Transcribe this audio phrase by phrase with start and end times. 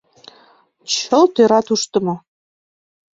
[0.93, 2.15] Чылт ӧрат, ушдымо...